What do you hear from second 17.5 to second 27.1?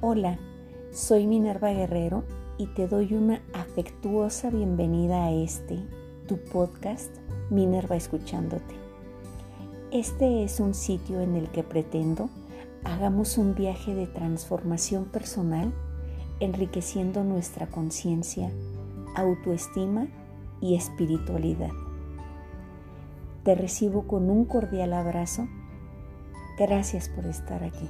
conciencia, autoestima y espiritualidad. Te recibo con un cordial abrazo. Gracias